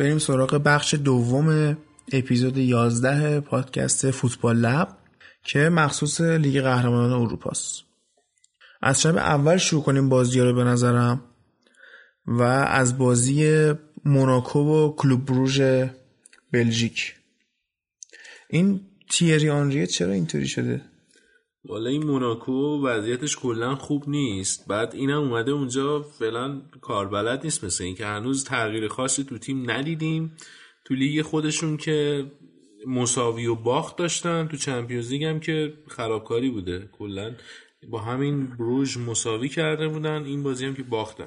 [0.00, 1.78] بریم سراغ بخش دوم
[2.12, 4.96] اپیزود 11 پادکست فوتبال لب
[5.44, 7.82] که مخصوص لیگ قهرمانان اروپا است.
[8.82, 11.24] از شب اول شروع کنیم بازی رو به نظرم
[12.26, 13.72] و از بازی
[14.04, 15.62] موناکو و کلوب بروژ
[16.52, 17.14] بلژیک
[18.48, 20.82] این تیری آنریه چرا اینطوری شده
[21.64, 24.68] والا این موناکو وضعیتش کلا خوب نیست.
[24.68, 29.70] بعد اینم اومده اونجا فعلا کاربلد نیست مثل این که هنوز تغییر خاصی تو تیم
[29.70, 30.36] ندیدیم.
[30.84, 32.26] تو لیگ خودشون که
[32.86, 36.88] مساوی و باخت داشتن تو چمپیونز لیگ هم که خرابکاری بوده.
[36.92, 37.34] کلا
[37.90, 41.26] با همین بروژ مساوی کرده بودن این بازی هم که باختن.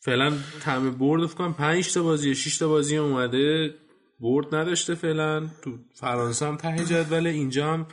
[0.00, 3.74] فعلا تم برد فکر 5 تا بازی 6 تا بازی اومده
[4.20, 5.48] برد نداشته فعلا.
[5.62, 7.86] تو فرانسه هم ته جدول اینجا هم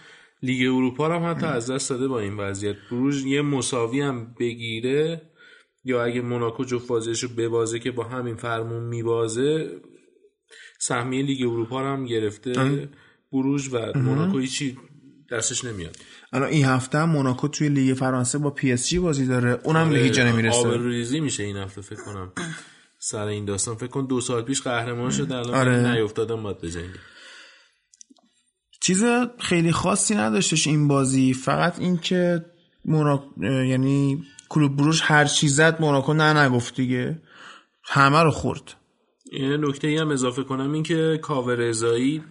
[0.44, 2.76] لیگ اروپا رو هم حتی از دست داده با این وضعیت.
[2.92, 5.22] بروژ یه مساوی هم بگیره
[5.84, 9.72] یا اگه موناکو جفت بازیشو ببازه که با همین فرمون میبازه
[10.80, 12.90] سهمیه لیگ اروپا رو هم گرفته
[13.32, 14.78] بروژ و موناکو هیچی
[15.32, 15.96] دستش نمیاد.
[16.34, 19.60] الان این هفته هم موناکو توی لیگ فرانسه با پی اس جی بازی داره.
[19.64, 22.32] اونم به هیچ جا نمی‌رسه آبروریزی میشه این هفته فکر کنم.
[23.00, 23.76] سر این داستان.
[23.76, 25.92] فکر کن دو سال پیش قهرمان شده الان آره.
[25.92, 27.00] نیافتادن باید بجنگه.
[28.90, 29.04] چیز
[29.40, 31.34] خیلی خاصی نداشتش این بازی.
[31.34, 32.46] فقط این که
[32.86, 33.24] مونا...
[33.42, 37.22] یعنی کلوب بروش هر چیز زد موناکو نه نگفت دیگه.
[37.84, 38.76] همه رو خورد.
[39.32, 42.24] یه نکته ای هم اضافه کنم این که کاور ازایی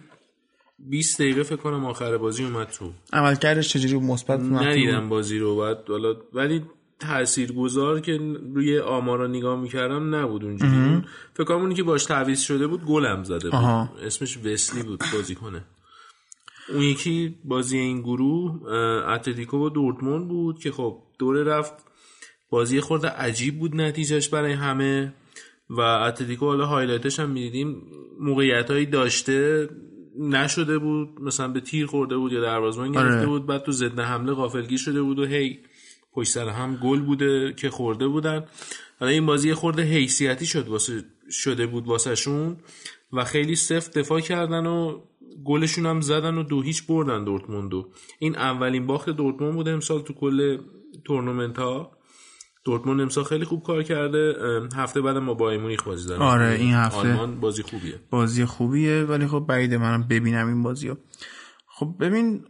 [0.79, 2.91] 20 دقیقه فکر کنم آخر بازی اومد تو.
[3.13, 5.57] عملکردش چجوری مثبت؟ ندیدم بازی رو.
[5.57, 6.63] بعد حالا ولی
[6.99, 8.19] تاثیرگذار که
[8.55, 10.71] روی آمارا نگاه می‌کردم نبود اونجوری.
[10.71, 13.55] اون فکر کنم اونی که باش تعویض شده بود گلم زده بود.
[13.55, 13.89] آها.
[14.05, 15.63] اسمش وسلی بود بازی کنه
[16.73, 18.71] اون یکی بازی این گروه
[19.07, 21.73] اتلتیکو و دورتموند بود که خب دوره رفت.
[22.49, 25.13] بازی یه خرده عجیب بود نتیجهش برای همه
[25.69, 27.81] و اتلتیکو حالا highlight ش هم می‌دیدیم.
[28.19, 29.69] موقعیت هایی داشته
[30.19, 31.21] نشده بود.
[31.21, 33.25] مثلا به تیر خورده بود یا دروازه‌بان گرفته آره.
[33.25, 33.45] بود.
[33.45, 35.59] بعد تو ضد حمله غافلگیر شده بود و هی
[36.13, 38.45] پشت سر هم گل بوده که خورده بودن.
[38.99, 42.57] حالا این بازی یه خرده حیثیتی شد واسه شده بود واسه شون
[43.13, 45.01] و خیلی سفت دفاع کردن و
[45.45, 47.91] گلشون هم زدن و دو هیچ بردن دورتموندو.
[48.19, 50.57] این اولین باخت دورتموند بوده امسال تو کل
[51.05, 51.91] تورنمنت ها
[52.65, 54.35] دورتموند امسال خیلی خوب کار کرده.
[54.75, 56.97] هفته بعد ما با مونیخ بازی داریم آره، این هفته.
[56.97, 57.99] آلمان بازی خوبیه.
[58.09, 60.97] بازی خوبیه ولی خب بعیده منم ببینم این بازی رو
[61.67, 62.45] خب ببین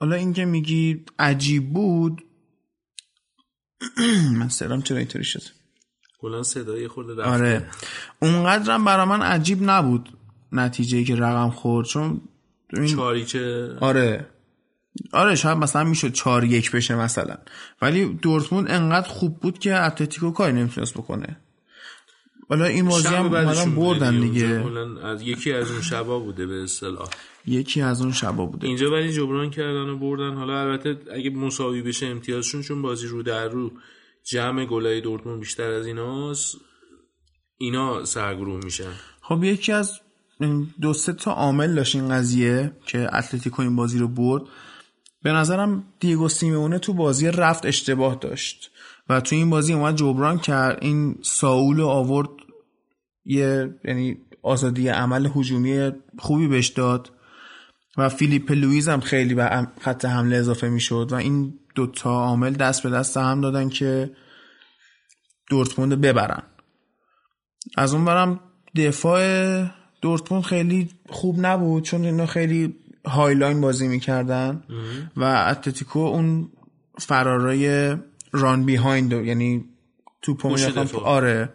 [0.00, 2.22] حالا اینکه میگی عجیب بود
[4.38, 5.42] من سرم چرا اینطوری شد؟
[6.20, 7.30] کلا صدای خورده رفته.
[7.30, 7.70] آره.
[8.22, 10.08] اونقدرم برا من عجیب نبود.
[10.52, 12.20] نتیجه که رقم خورد چون
[12.72, 14.26] ببین چاری که آره.
[15.12, 17.36] آره شاید مثلا می‌شد چهار یک بشه مثلا.
[17.82, 21.36] ولی دورتموند انقدر خوب بود که اتلتیکو کاری نمی‌تونست بکنه.
[22.48, 24.64] حالا این بازی هم بعدشون بردن دیگه.
[25.04, 27.08] از یکی از اون شبا بوده به اصطلاح.
[27.46, 28.66] یکی از اون شبا بوده.
[28.66, 30.34] اینجا ولی جبران کردن و بردن.
[30.34, 33.72] حالا البته اگه مساوی بشه امتیازشون چون بازی رو در رو
[34.24, 36.56] جمع گلای دورتموند بیشتر از ایناست
[37.58, 38.92] اینا سرگروه میشن.
[39.20, 40.00] خب یکی از
[40.80, 44.42] دو سه تا عامل داشت این قضیه که اتلتیکو این بازی رو برد.
[45.22, 48.70] به نظرم دیگو سیمونه تو بازی رفت اشتباه داشت
[49.08, 50.78] و تو این بازی اومد جبران کرد.
[50.80, 52.28] این ساول آورد
[53.24, 57.10] یه یعنی آزادی عمل هجومی خوبی بهش داد
[57.96, 62.82] و فیلیپ لویز هم خیلی به خط حمله اضافه می‌شد و این دوتا عامل دست
[62.82, 64.10] به دست هم دادن که
[65.50, 66.42] دورتموند ببرن.
[67.76, 68.40] از اون ورم
[68.76, 69.22] دفاع
[70.02, 74.62] دورتموند خیلی خوب نبود چون اینا خیلی high line بازی می‌کردن
[75.16, 76.48] و اتلتیکو اون
[76.98, 77.96] فرارای
[78.32, 79.64] run behind یعنی
[80.44, 81.02] می‌رفتن دفاع.
[81.04, 81.48] آره.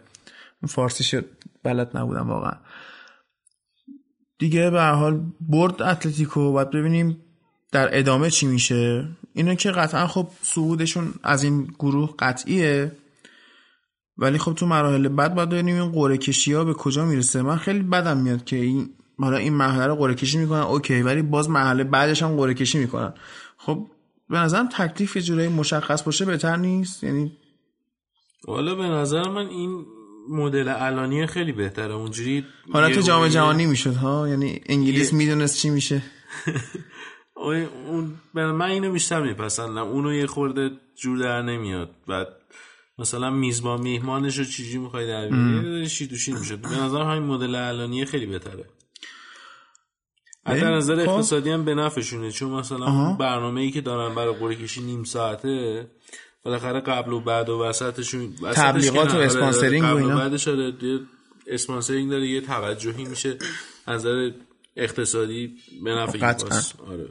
[0.68, 1.14] فارسیش
[1.62, 2.52] بلد نبودم واقعا.
[4.38, 7.16] دیگه به هر حال برد اتلتیکو باید ببینیم
[7.72, 9.08] در ادامه چی میشه.
[9.34, 12.92] اینو که قطعا خب صعودشون از این گروه قطعیه.
[14.18, 17.42] ولی خب تو مراحل بعد باید ببینیم این قرعه کشی ها به کجا می‌رسه.
[17.42, 20.60] من خیلی بدم میاد که این حالا این مرحله رو قرعه کشی می‌کنن.
[20.60, 23.14] اوکی ولی باز مرحله بعدش هم قرعه کشی می‌کنن.
[23.56, 23.86] خب
[24.30, 27.32] به نظرم تکلیف یه جورایی مشخص باشه بهتر نیست؟ یعنی
[28.46, 29.84] حالا به نظر من این
[30.30, 31.94] مدل الانی خیلی بهتره.
[31.94, 36.02] اونجوری حالت یه- جام جهانی می‌شد ها؟ یعنی انگلیس یه- می‌دونست چی میشه.
[37.36, 39.86] اون من اینو بیشتر میپسندم.
[39.86, 41.90] اونو یه خورده جور در نمیاد.
[42.08, 42.26] بعد
[42.98, 47.22] مثلا میزبان میهمانش رو چیزی می‌خوای در بیاری؟ شیر تو شیر میشه به نظر همین
[47.22, 48.64] مدل الانیه خیلی بهتره.
[50.44, 51.10] از نظر خب.
[51.10, 52.30] اقتصادی هم به نفعشونه.
[52.30, 53.12] چون مثلا.
[53.12, 55.86] برنامه ای که دارن برای قرعه کشی نیم ساعته
[56.44, 60.16] بالاخره قبل و بعد و وسطشون وسطش تبلیغات و آره، sponsoring و اینا.
[60.16, 60.48] بعدش
[61.46, 63.38] sponsoring داره یه توجهی میشه
[63.86, 64.30] از نظر
[64.76, 66.26] اقتصادی به نفع
[66.88, 67.08] آره.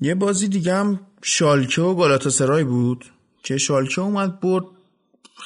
[0.00, 3.04] یه بازی دیگه هم شالکه و گالاتاسرای بود.
[3.42, 4.64] که شالکه اومد برد.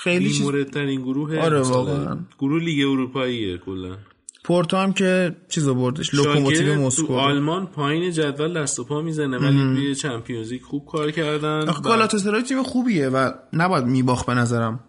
[0.02, 2.18] خیلی چیز موردترین گروه آره واقعا.
[2.38, 3.96] گروه لیگ اروپاییه کلا.
[4.44, 6.14] پورتو هم که چیزو بردش.
[6.14, 11.68] لوکوموتیو مسکو الان پایین جدول دست و پا می‌زنه ولی توی Champions خوب کار کردن
[11.68, 14.80] آخه گالاتاسرای تیم خوبیه و نباید میباخت به نظرم.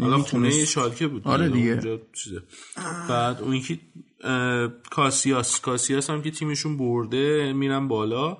[0.00, 1.22] حالا خونه شالکه بود.
[1.24, 2.00] آره دیگه.
[3.08, 3.80] بعد اون یکی
[4.90, 5.60] کاسیاس.
[5.60, 8.38] کاسیاس هم که تیمشون برده میرن بالا.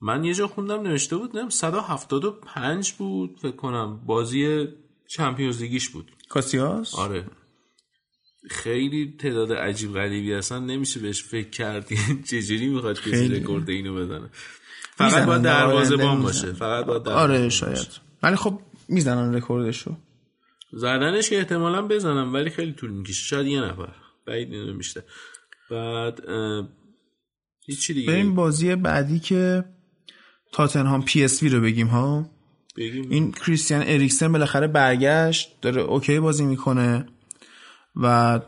[0.00, 4.68] من یه جا خوندم نوشته بود نم 175 بود فکر کنم بازی
[5.08, 6.12] چمپیونز لیگیش بود.
[6.28, 7.24] کاسیاس؟ آره.
[8.50, 11.96] خیلی تعداد عجیب غریبی اصلا نمیشه بهش فکر کردی
[12.30, 14.30] چجوری می‌خواد کسی رکورد اینو بزنه.
[14.96, 17.88] فقط باید دروازه بان باشه فقط باید آره شاید.
[18.22, 19.96] ولی خب می‌زنن رکوردشو.
[20.72, 23.24] زدنش که احتمالا بزنن ولی خیلی طول می‌کشه.
[23.24, 23.94] شاید یه نفر.
[24.26, 25.04] بعید نمیشه
[25.70, 26.20] بعد
[27.66, 28.12] هیچی دیگه.
[28.12, 29.64] بریم بازی بعدی که
[30.56, 32.30] تاتنهام پی اس وی رو بگیم ها؟
[32.76, 33.10] بگیم.
[33.10, 37.06] این کریستیان اریکسن بالاخره برگشت داره okay بازی می‌کنه
[37.96, 38.40] و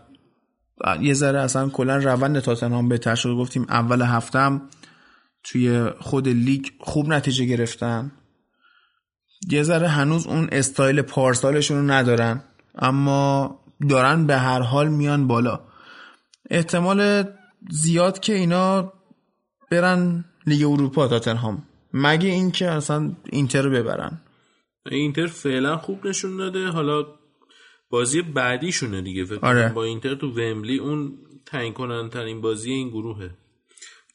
[1.00, 3.28] یه ذره اصلا کلا روند تاتنهام بهتر شد.
[3.28, 4.62] گفتیم اول هفتم
[5.44, 8.12] توی خود لیگ خوب نتیجه گرفتن.
[9.50, 12.42] یه ذره هنوز اون استایل پارسالشون رو ندارن
[12.78, 15.60] اما دارن به هر حال میان بالا.
[16.50, 17.24] احتمال
[17.70, 18.92] زیاد که اینا
[19.70, 21.62] برن لیگ اروپا تاتنهام.
[21.92, 24.20] مگه اینکه اصلا اینتر رو ببرن؟
[24.90, 26.66] اینتر فعلا خوب نشون داده.
[26.68, 27.06] حالا
[27.90, 29.24] بازی بعدیشونه دیگه.
[29.24, 29.68] فکر آره.
[29.68, 33.30] با اینتر تو ومبلی اون تعیین کنندترین بازی این گروهه.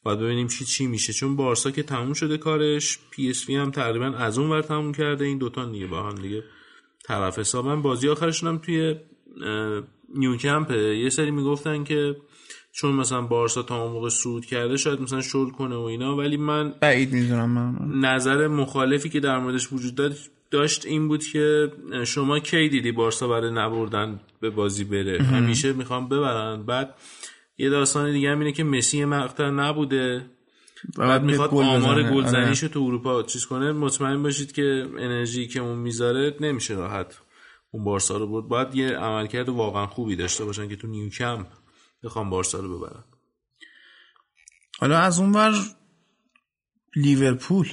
[0.02, 1.12] باید ببینیم چی چی میشه.
[1.12, 4.92] چون بارسا که تموم شده کارش پی اس وی هم تقریبا از اون ور تموم
[4.92, 5.24] کرده.
[5.24, 6.42] این دوتا دیگه با هم دیگه
[7.04, 7.82] طرف حسابن.
[7.82, 8.96] بازی آخرشون هم توی
[10.14, 12.16] نیوکمپه یه سری می‌گفتن که
[12.76, 16.36] چون مثلا بارسا تا اون موقع سود کرده شاید مثلا شل کنه و اینا ولی
[16.36, 18.00] من بعید می‌دونم من.
[18.00, 20.14] نظر مخالفی که در موردش وجود
[20.50, 21.72] داشت این بود که
[22.04, 26.62] شما کی دیدی بارسا برای نبردن به بازی بره؟ همیشه می‌خوام ببرن.
[26.62, 26.94] بعد
[27.58, 30.26] یه داستان دیگه هم اینه که مسی مقطع نبوده.
[30.98, 33.72] بعد می‌خواد آمار گلزنیشو تو اروپا چیز کنه.
[33.72, 37.18] مطمئن باشید که انرژی که اون می‌ذاره نمیشه راحت
[37.70, 38.48] اون بارسا رو برد.
[38.48, 41.46] باید یه عملکرد واقعا خوبی داشته باشن که تو نیوکمپ
[42.04, 43.04] بخوام بارسا رو ببرن
[44.78, 45.54] حالا از اونور
[46.96, 47.72] لیورپول.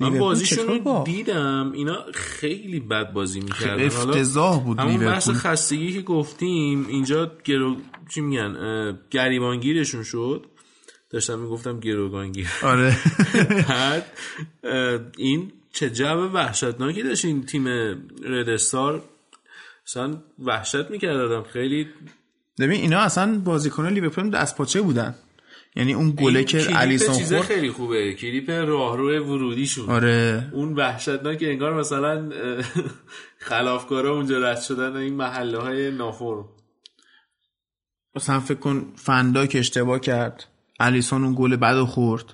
[0.00, 1.72] من بازیشون رو دیدم.
[1.72, 3.86] اینا خیلی بد بازی می‌کردن.
[3.86, 7.76] افتضاح بود همون بحث خستگی که گفتیم اینجا گرو
[8.14, 10.46] چی میگن؟ گریبانگیرشون شد.
[11.10, 12.48] داشتم می‌گفتم گروگانگیر.
[12.62, 12.96] آره.
[13.68, 14.18] بعد
[15.16, 17.68] این چه جو وحشتناکی داشت این تیم
[18.22, 19.04] ردستار
[19.86, 21.88] اصلا وحشت می‌کردم خیلی
[22.58, 25.14] ببین اینا اصلا بازیکن لیورپول دست پاچه بودن.
[25.76, 27.40] یعنی اون گله که الیسون خورد.
[27.40, 28.14] خیلی خوبه.
[28.14, 29.90] کلیپ راهرو ورودیشون.
[29.90, 30.50] آره.
[30.52, 32.30] اون وحشتناک انگار مثلا
[33.38, 36.44] خلافکارا اونجا رد شدن این محله های نافور
[38.14, 40.44] مثلا فکر کن فنداک اشتباه کرد.
[40.80, 42.24] الیسون اون گل بد خورد.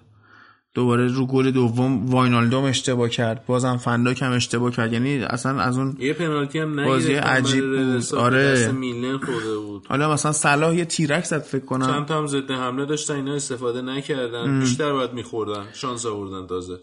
[0.75, 3.47] دوباره رو گل دوم واینالدوم اشتباه کرد.
[3.47, 4.93] بازم فنداک هم اشتباه کرد.
[4.93, 8.14] یعنی اصلا از اون یه پنالتی هم بازی عجیب بود.
[8.14, 8.73] آره.
[8.73, 9.87] میلن خورده بود.
[9.88, 11.87] حالا مثلا صلاح یه تیرک زد فکر کنم.
[11.87, 14.38] چند تا هم ضد حمله داشتن اینا استفاده نکردن.
[14.38, 14.61] ام.
[14.61, 15.64] بیشتر باید میخوردن.
[15.73, 16.79] شانس آوردن تازه.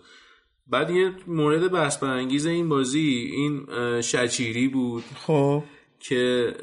[0.68, 3.68] بعد یه مورد بحث برانگیز این بازی این
[4.02, 5.64] شچیری بود خب.
[6.00, 6.54] که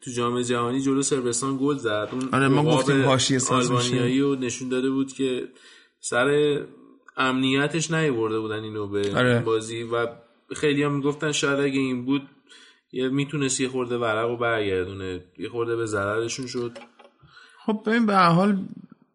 [0.00, 2.08] تو جام جهانی جلو سربستان گل زد.
[2.12, 5.48] اون آره ما گفتیم حاشیه آلبانیایی رو نشون داده بود که
[6.00, 6.60] سر
[7.16, 9.40] امنیتش نیورده بودن اینو به آره.
[9.40, 10.06] بازی و
[10.56, 12.22] خیلی هم می‌گفتن شاید اگه این بود
[12.92, 16.78] یه می‌تونست یه خورده ورق رو برگردونه یه خورده به ضررشون شد.
[17.66, 18.58] خب ببین به حال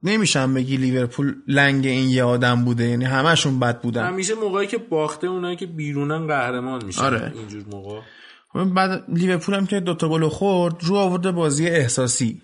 [0.03, 4.07] نمیشم بگی لیورپول لنگ این یه آدم بوده یعنی همشون بد بودن.
[4.07, 7.01] همیشه موقعی که باخته اونایی که بیرونن قهرمان میشن.
[7.01, 7.33] آره.
[7.35, 8.01] اینجور موقع
[8.73, 12.41] بعد لیورپول هم که دوتا گل خورد رو آورده بازی احساسی.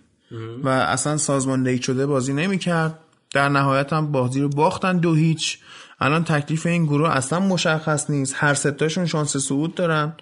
[0.63, 2.99] و اصلا سازماندهی شده بازی نمی‌کرد.
[3.33, 5.59] در نهایت هم بازی رو باختن دو هیچ.
[5.99, 8.35] الان تکلیف این گروه اصلا مشخص نیست.
[8.37, 10.17] هر ستاشون شانس صعود دارن.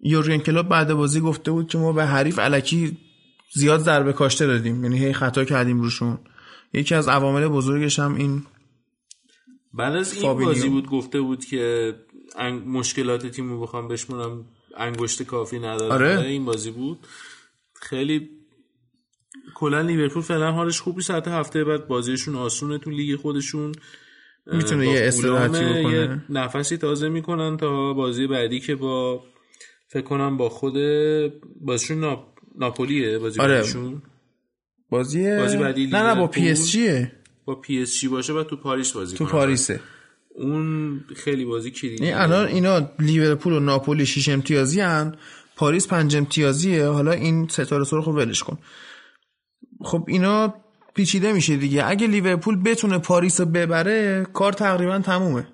[0.00, 2.98] یورگن کلوب بعد بازی گفته بود که ما به حریف علکی
[3.54, 4.84] زیاد ضربه کاشته دادیم.
[4.84, 6.18] یعنی هی خطا کردیم روشون.
[6.72, 8.42] یکی از عوامل بزرگش هم این
[9.74, 11.94] بعد از این بازی بود گفته بود که
[12.66, 14.44] مشکلات تیم رو بخوام بشمونم.
[14.76, 15.92] انگشت کافی نداره.
[15.92, 16.20] آره.
[16.20, 17.06] این بازی بود.
[17.74, 18.30] خیلی
[19.54, 23.72] کلا لیورپول فعلا حالش خوبی ساعت هفته بعد بازیشون آسونه تو لیگ خودشون
[24.46, 29.24] می‌تونه یه استراحتی بکنه یه نفسی تازه می‌کنن تا بازی بعدی که با
[29.88, 30.74] فکر کنم با خود
[31.60, 32.26] بازشون نا...
[32.58, 33.54] ناپولیه بازی آره.
[33.54, 34.02] بعدیشون.
[34.90, 36.26] بازی بازی بعدی نه نه با.
[36.26, 37.12] پی اس جیه.
[37.44, 39.24] با پی اس جی باشه و تو پاریس بازی تو.
[39.26, 39.80] پاریسه.
[40.34, 45.16] اون خیلی بازی کلیدی این الان اینا لیورپول و ناپولی 6 امتیازی هن.
[45.56, 46.86] پاریس 5 امتیازیه.
[46.86, 48.58] حالا این ستاره سرخ رو ولش کن.
[49.84, 50.54] خب اینا
[50.94, 51.86] پیچیده میشه دیگه.
[51.86, 55.48] اگه لیورپول بتونه پاریس رو ببره کار تقریبا تمومه.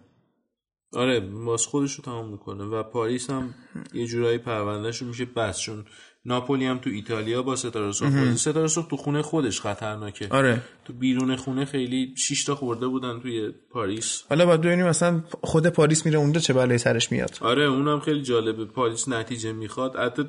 [0.92, 3.54] آره باز خودش رو تمام می‌کنه و پاریس هم
[3.94, 5.84] یه جورایی پرونده‌شون میشه بست چون
[6.24, 10.28] ناپولی هم تو ایتالیا با ستاره سرخ بازی ستاره سرخ تو خونه خودش خطرناکه.
[10.30, 10.62] آره.
[10.84, 14.22] تو بیرون خونه خیلی 6 تا خورده بودن توی پاریس.
[14.28, 17.38] حالا باید ببینیم مثلا خود پاریس میره اونجا چه بلایی سرش میاد.
[17.40, 18.64] آره اونم خیلی جالبه.
[18.64, 19.96] پاریس نتیجه می‌خواد.
[19.96, 20.22] حتی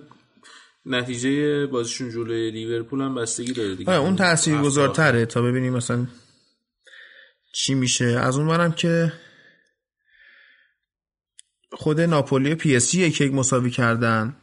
[0.86, 3.92] نتیجه بازیشون جلوی لیورپول هم بستگی داره دیگه.
[3.92, 6.08] آره اون تاثیرگذارتره تا ببینیم مثلا
[7.54, 8.06] چی میشه.
[8.06, 9.14] از اون ورم که
[11.72, 14.36] خود ناپولی و پی اس جی یک یک مساوی کردن.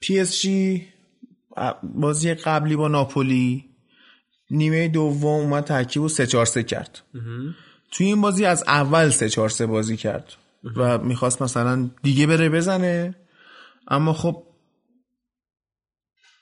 [0.00, 0.88] پی اس جی
[1.82, 3.64] بازی قبلی با ناپولی
[4.50, 7.02] نیمه دوم اومد ترکیب و سه چهار سه کرد.
[7.90, 10.32] توی این بازی از اول سه چهار سه بازی کرد
[10.76, 13.14] و می‌خواست مثلا دیگه بره بزنه.
[13.90, 14.46] اما خب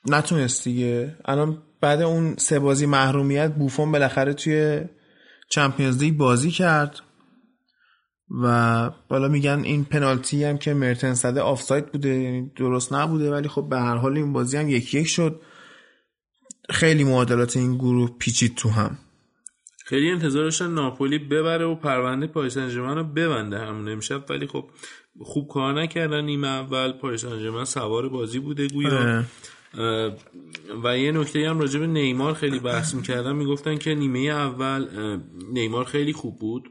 [0.05, 1.17] نتونست دیگه.
[1.25, 4.81] الان بعد اون سه بازی محرومیت بوفون بالاخره توی
[5.49, 6.99] چمپیونز لیگ بازی کرد
[8.43, 13.47] و بالا میگن این پنالتی هم که مرتن زده آفساید بوده یعنی درست نبوده ولی
[13.47, 15.41] خب به هر حال این بازی هم یکی یک شد.
[16.69, 18.97] خیلی معادلات این گروه پیچید تو هم.
[19.85, 24.69] خیلی انتظار ناپولی ببره و پرونده پاریس رو ببنده همون امشب ولی خب
[25.23, 26.91] خوب کار نکردن نیمه اول.
[26.91, 28.99] پاریس سن سوار بازی بوده گویا.
[28.99, 29.25] آره.
[30.83, 33.35] و یه نکته هم راجع به نیمار خیلی بحث می‌کردن.
[33.35, 34.87] می‌گفتن که نیمه اول
[35.53, 36.69] نیمار خیلی خوب بود.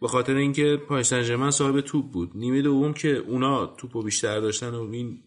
[0.00, 2.30] به خاطر اینکه پاریس سن صاحب توپ بود.
[2.34, 5.18] نیمه دوم که اونا توپو بیشتر داشتن و این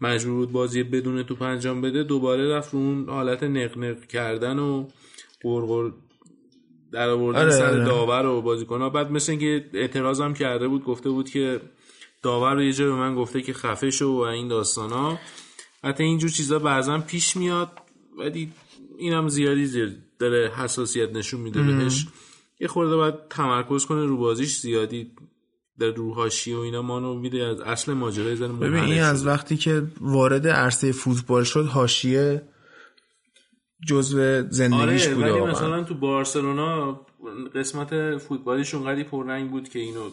[0.00, 4.86] مجبور بود بازی بدون توپ انجام بده دوباره رفت رو اون حالت نق کردن و
[5.42, 5.90] قرقر
[6.92, 7.84] در آوردن آره، سر آره.
[7.84, 8.90] داور و بازیکن‌ها.
[8.90, 11.60] بعد مثل اینکه اعتراض هم کرده بود گفته بود که
[12.22, 15.18] داور رو یه جا به من گفته که خفه شو و این داستانا.
[15.84, 17.72] حتی اینجور چیزا بعضا پیش میاد
[18.18, 18.52] ولی
[18.98, 22.06] اینم زیادی زیر داره حساسیت نشون میده بهش.
[22.60, 25.10] یه خورده باید تمرکز کنه رو بازیش زیادی
[25.78, 27.44] در روحاشی و اینا مانو میده.
[27.44, 32.42] از اصل ماجرا زن ببین این از وقتی که وارد عرصه فوتبال شد حاشیه
[33.88, 35.50] جزو زندگیش آره بوده ولی.
[35.50, 37.00] مثلا تو بارسلونا
[37.54, 40.10] قسمت فوتبالیش اونقدی پررنگ بود که اینو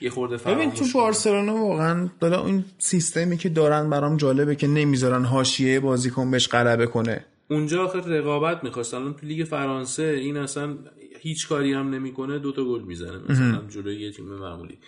[0.00, 0.92] یه خورده ببین فراموش تو کنه.
[0.92, 6.86] بارسلونا واقعا دالا این سیستمی که دارن برام جالبه که نمی‌ذارن حاشیه بازیکن بهش غلبه
[6.86, 7.24] کنه.
[7.50, 8.94] اونجا آخر رقابت می‌خواست.
[8.94, 10.76] الان تو لیگ فرانسه این اصلا
[11.20, 14.78] هیچ کاری هم نمی‌کنه دوتا گل می‌زنه مثلا جلوی یه تیم معمولی.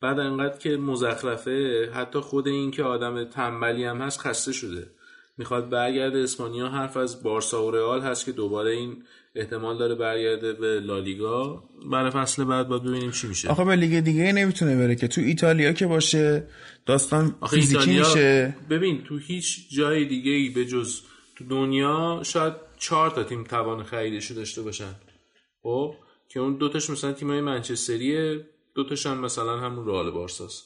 [0.00, 4.86] بعد انقدر که مزخرفه حتی خود این که آدم تنبلی هم هست خسته شده.
[5.38, 9.02] می‌خواد برگرده اسپانیا حرف از بارسا و رئال هست که دوباره این
[9.34, 13.48] احتمال داره برگرده به لالیگا برای فصل بعد باید ببینیم چی میشه.
[13.48, 15.08] آخه به لیگ دیگه نمی‌تونه بره که.
[15.08, 16.46] تو ایتالیا که باشه
[16.86, 18.56] داستان فیزیکی میشه.
[18.70, 21.00] ببین تو هیچ جای دیگه ای به جز
[21.36, 24.94] تو دنیا شاید چهار تا تیم توان خریدش داشته باشن.
[25.62, 25.94] خب؟
[26.28, 30.64] که اون دوتاش مثلا تیمای منچستریه دوتاش هم مثلا همون رئال بارساست.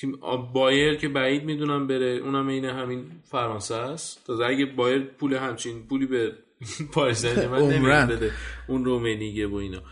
[0.00, 0.20] تیم
[0.54, 4.26] بایر که بعید می‌دونم بره اونم عین همین فرانسه است.
[4.26, 6.32] تازه اگه بایر پول همچین پولی به
[6.92, 8.08] پاریس عمرن.
[8.10, 8.32] نمیده
[8.68, 9.82] اون رومنیگه و اینا.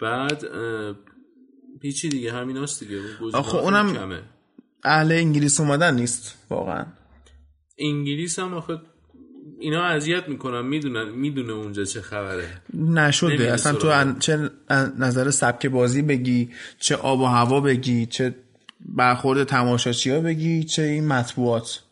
[0.00, 0.44] بعد
[1.82, 2.32] هیچی دیگه.
[2.32, 3.00] همین هست دیگه.
[3.32, 4.22] آخه اونم- کمه.
[4.84, 6.86] اهل انگلیس اومدن نیست واقعا.
[7.78, 8.78] انگلیس هم آخه
[9.60, 10.66] اینا اذیت می‌کنن.
[10.66, 12.48] می‌دونن می‌دونه اونجا چه خبره.
[12.74, 13.52] نشده.
[13.52, 13.88] اصلا تو.
[13.88, 14.50] ان- چه
[14.98, 18.34] نظر سبک بازی بگی چه آب و هوا بگی چه
[18.80, 21.82] برخورد تماشاچی ها بگی چه این مطبوعات.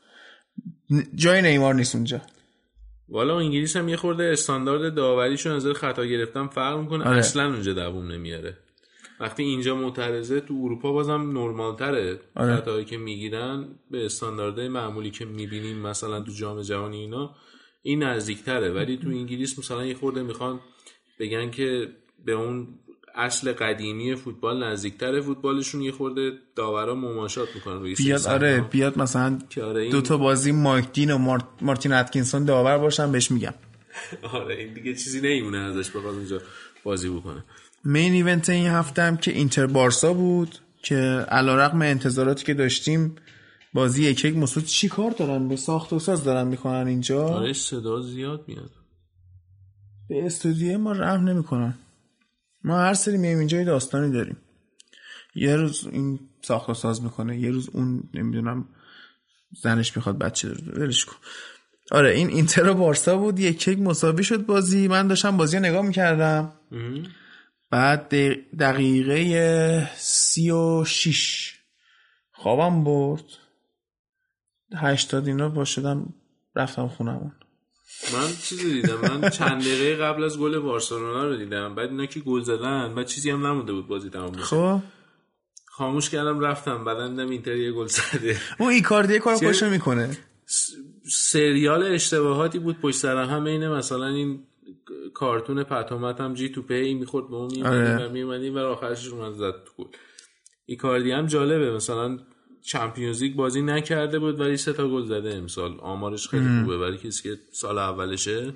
[1.14, 2.20] جای نیمار نیست اونجا.
[3.14, 7.18] والا انگلیس هم یه خورده استاندارد داوریشون از خطا گرفتن فرق می‌کنه آره.
[7.18, 8.56] اصلا اونجا دووم نمیاره
[9.20, 12.56] وقتی اینجا معترضه تو اروپا بازم نرمال تره آره.
[12.56, 17.36] خطاهایی که می‌گیرن به استانداردهای معمولی که می‌بینیم مثلا تو جام جهانی اینا
[17.82, 20.60] این نزدیکتره ولی تو انگلیس مثلا یه خورده می‌خوان
[21.18, 21.88] بگن که
[22.24, 22.68] به اون
[23.14, 28.60] اصل قدیمی فوتبال نزدیکتره فوتبالشون یه خورده داورا مماشات می‌کنن روی بیاد آره.
[28.60, 33.12] بیاد مثلا آره این دو تا بازی مایک دین و مارت- مارتین اتکینسون داور باشن
[33.12, 33.54] بهش میگم.
[34.32, 36.40] آره این دیگه چیزی نمیمونه ازش بخواد اونجا
[36.84, 37.44] بازی بکنه.
[37.84, 40.96] main event این هفته هم که اینتر بارسا بود که
[41.28, 43.16] علیرغم انتظاراتی که داشتیم
[43.74, 47.28] بازی یک یک مساوی شد چی کار دارن؟ به ساخت و ساز دارن می‌کنن اینجا؟
[47.28, 48.70] آره صدا زیاد میاد.
[50.08, 51.74] به استودیو ما رحم نمی‌کنن.
[52.64, 54.36] ما هر سری میایم اینجا یه داستانی داریم.
[55.34, 58.68] یه روز این ساخت و ساز می‌کنه یه روز اون نمی‌دونم
[59.62, 60.80] زنش می‌خواد بچه داره.
[60.80, 61.16] ولش کن.
[61.90, 64.88] آره این اینتر و بارسا بود یک یک مساوی شد بازی.
[64.88, 66.52] من داشتم بازی نگاه می‌کردم.
[67.70, 68.08] بعد
[68.58, 71.54] دقیقه سی و شیش
[72.32, 73.24] خوابم برد.
[74.76, 76.14] هشتاد اینا باشدم
[76.56, 77.32] رفتم خونمون.
[78.12, 79.18] من چیزی دیدم.
[79.20, 81.74] من چند دقیقه قبل از گل بارسلونا رو دیدم.
[81.74, 84.80] بعد اینا که گل زدن بعد چیزی هم نمونده بود بازی تمام خب.
[85.66, 86.84] خاموش کردم رفتم.
[86.84, 88.36] بعد دیدم اینتر یه گل زده.
[88.58, 90.16] اون ایکاردی کار خوشو می‌کنه.
[91.10, 92.80] سریال اشتباهاتی بود.
[92.80, 93.68] پشت سر هم اینه.
[93.68, 94.46] مثلا این
[95.14, 98.08] کارتون پتومت هم جی تو پی می‌خورد به اون آره.
[98.08, 99.90] میمدیم و آخرش اومد زد تو گل.
[100.66, 101.70] ایکاردی هم جالبه.
[101.70, 102.18] مثلا
[102.66, 105.80] چمپیونز لیگ بازی نکرده بود ولی سه تا گل زده امسال.
[105.80, 108.54] آمارش خیلی خوبه ولی کسی که سال اولشه.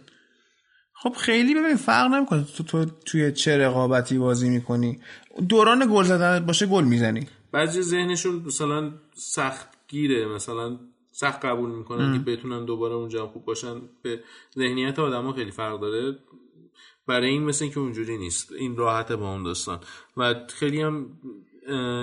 [0.92, 2.44] خب خیلی ببین فرق نمی‌کنه.
[2.56, 5.00] تو, تو توی چه رقابتی بازی می‌کنی؟
[5.48, 7.26] دوران گل زدن باشه گل می‌زنی.
[7.52, 10.78] بعضی ذهنشون مثلا سخت گیره مثلا
[11.12, 13.80] سخت قبول می‌کنن که بتونن دوباره اونجا خوب باشن.
[14.02, 14.20] به
[14.59, 16.18] ذهنیت آدما خیلی فرق داره.
[17.06, 18.52] برای این مثل که اونجوری نیست.
[18.52, 19.80] این راحته با اون داستان.
[20.16, 21.06] و خیلی هم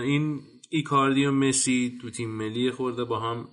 [0.03, 3.47] این ایکاردی و مسی تو تیم ملی خورده با هم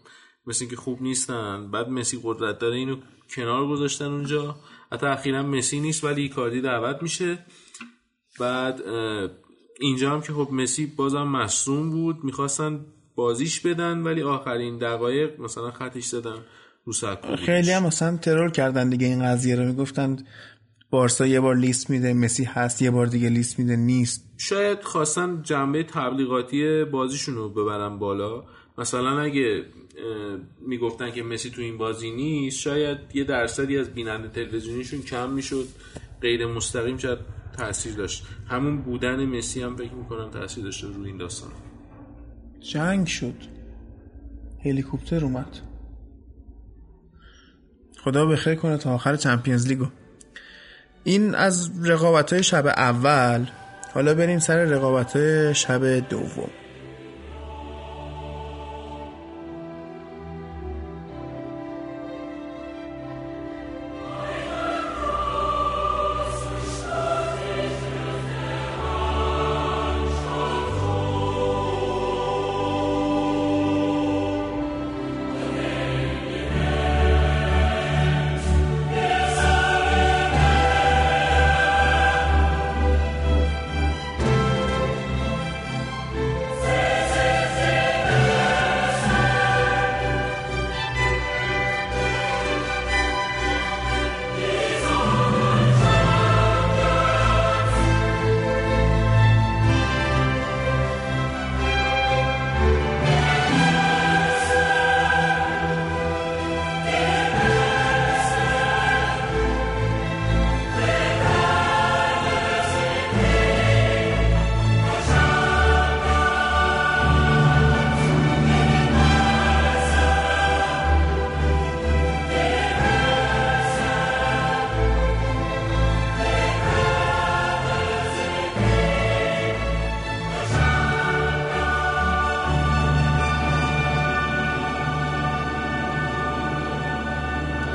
[0.47, 1.71] مثل که خوب نیستن.
[1.71, 2.97] بعد مسی قدرت داره اینو
[3.35, 4.57] کنار گذاشتن اونجا.
[4.93, 7.39] حتی اخیرا مسی نیست ولی ایکاردی دعوت میشه.
[8.41, 8.83] بعد
[9.81, 12.25] اینجا هم که خب مسی بازم مصوم بود.
[12.25, 16.37] می‌خواستن بازیش بدن ولی آخرین دقایق مثلا خطش زدن
[16.85, 16.93] رو
[17.37, 19.65] خیلی هم مثلا ترور کردن دیگه این قضیه رو.
[19.65, 20.17] می‌گفتن
[20.93, 24.35] بارسا یه بار لیست میده مسی هست یه بار دیگه لیست میده نیست.
[24.37, 28.45] شاید خواستن جنبه تبلیغاتی بازیشون رو ببرن بالا.
[28.79, 29.65] مثلا اگه
[30.67, 35.67] می‌گفتن که مسی تو این بازی نیست شاید یه درصدی از بیننده تلویزیونیشون کم می‌شد
[36.21, 37.19] غیر مستقیم شاید
[37.59, 38.27] تاثیر داشت.
[38.49, 41.51] همون بودن مسی هم فکر می‌کنم تاثیر داشته روی این داستان.
[42.61, 43.35] جنگ شد.
[44.65, 45.59] هلیکوپتر اومد.
[47.99, 49.87] خدا بخیر کنه تا آخر چمپیونز لیگو.
[51.05, 53.47] این از رقابت های شب اول.
[53.95, 56.51] حالا بریم سر رقابت های شب دوم.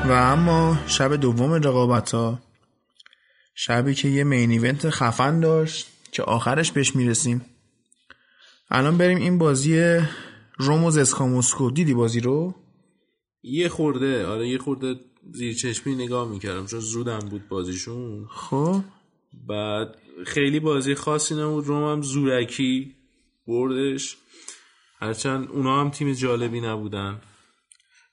[0.07, 2.39] و اما شب دوم رقابت ها
[3.55, 7.45] شبی که یه مین ایونت خفن داشت که آخرش بهش می‌رسیم.
[8.69, 9.99] الان بریم این بازی
[10.57, 12.55] روموز اسکاموسکو دیدی بازی رو؟
[13.43, 14.95] یه خورده آره یه خورده
[15.31, 18.27] زیر چشمی نگاه می‌کردم چون زودم بود بازیشون.
[18.29, 18.81] خب.
[19.47, 21.67] بعد خیلی بازی خاصی نبود.
[21.67, 22.95] روم هم زورکی
[23.47, 24.17] بردش.
[24.99, 27.21] هرچند اونا هم تیم جالبی نبودن.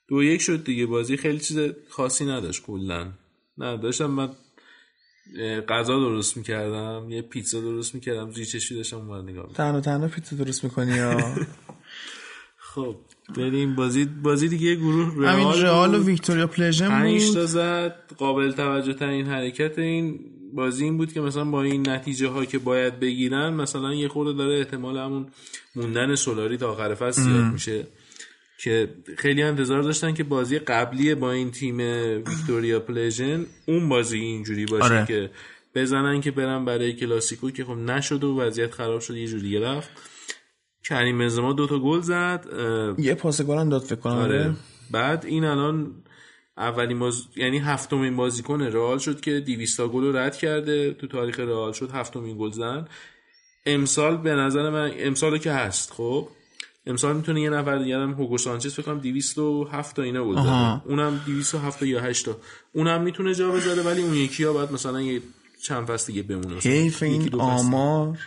[0.07, 0.85] دو یک شد دیگه.
[0.85, 3.11] بازی خیلی چیز خاصی نداشت کلا.
[3.57, 4.29] نه داشتم من
[5.69, 10.43] غذا درست می‌کردم یه پیتزا درست می‌کردم زیر چشمی داشتم اون نگاه تنها تنها پیتزا
[10.43, 11.17] درست می‌کنی یا
[12.75, 12.95] خب
[13.37, 13.75] بریم.
[13.75, 17.33] بازی بازی دیگه گروه رئال همین رئال و ویکتوریا پلژن بود.
[17.33, 17.95] تا زد.
[18.17, 20.19] قابل توجه ترین حرکت این
[20.53, 24.33] بازی این بود که مثلا با این نتیجه ها که باید بگیرن مثلا یه خورده
[24.33, 25.27] داره احتمال همون
[25.75, 27.87] موندن سولاری تا آخر فصل زیاد میشه.
[28.57, 31.77] که خیلی انتظار داشتن که بازی قبلی با این تیم
[32.27, 35.05] ویکتوریا پلژن اون بازی اینجوری باشه آره.
[35.05, 35.29] که
[35.75, 39.89] بزنن که برن برای کلاسیکو که خب نشد و وضعیت خراب شد یه جوری رفت
[40.83, 42.45] کریم بنزما دو تا گل زد
[42.97, 44.55] یه پاس گل هم داد فکر کنم آره.
[44.91, 46.03] بعد این الان
[46.57, 47.23] اولین باز...
[47.35, 51.91] یعنی هفتمین بازیکن رئال شد که 200 گل رو رد کرده تو تاریخ رئال شد
[51.91, 52.87] هفتمین گل زن
[53.65, 56.27] امسال به نظر من امسال که هست خب
[56.87, 61.21] امسال می‌تونه یه نفر دیگه هم هوگو سانچز فکر کنم 207 تا اینا بود اونم
[61.25, 62.37] 207 تا یا 8 تا.
[62.73, 65.21] اونم می‌تونه جا بذاره ولی اون یکی ها باید مثلا یه
[65.63, 66.55] چند فصل دیگه بمونه.
[66.55, 68.19] حیف این آمار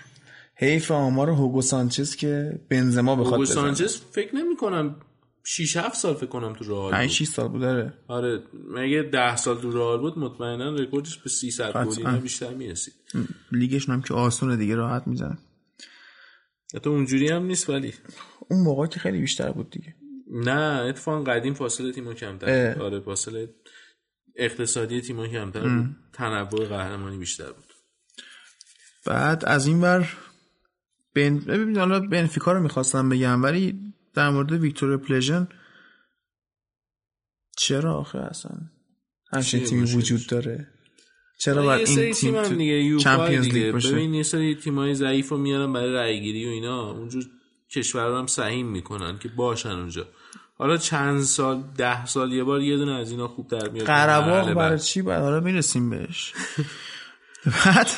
[0.54, 4.96] حیف آمار هوگو سانچز که بنزما بخواد هوگو سانچز فکر نمی کنم
[5.44, 8.42] 6 7 سال فکر کنم تو رئال 5 6 سال بود داره آره
[8.74, 12.94] مگه 10 سال تو رئال بود مطمئنا رکوردش به 300 گل بیشتر می‌رسید.
[13.52, 15.38] لیگش هم که آسونه دیگه راحت می‌زنه
[16.82, 17.94] تو اونجوری هم نیست ولی.
[18.50, 19.94] اون موقع که خیلی بیشتر بود دیگه.
[20.30, 23.54] نه اتفاقا قدیم فاصله تیم‌ها کمتر آره فاصله
[24.36, 25.96] اقتصادی تیم‌ها کمتر بود.
[26.12, 27.72] تنوع قهرمانی بیشتر بود.
[29.06, 30.08] بعد از این بر
[31.14, 35.48] بن ببین حالا بنفیکا رو می‌خواستم بگم ولی در مورد ویکتور پلژن
[37.56, 38.52] چرا آخه اصلا؟
[39.32, 40.68] همچین تیمی وجود داره.
[41.38, 45.36] چرا باید این تیم هم دیگه چمپیونز لیگ باشه؟ ببین یه سری تیمای ضعیف رو
[45.36, 46.90] میارن برای رای گیری و اینا.
[46.90, 47.24] اونجور
[47.70, 50.06] کشورها هم سهیم می‌کنن که باشن اونجا.
[50.58, 53.86] حالا چند سال ده سال یه بار یه دونه از اینا خوب در میاد.
[53.86, 56.34] قرباق برای چی بعد حالا می‌رسیم بهش.
[57.44, 57.88] بعد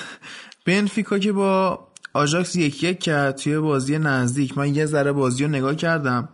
[0.66, 4.58] بنفیکا که با آژاکس یک یک کرد توی بازی نزدیک.
[4.58, 6.28] من یه ذره بازی رو نگاه کردم.